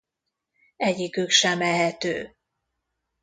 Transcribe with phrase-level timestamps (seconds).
[0.77, 2.35] Egyikük sem ehető.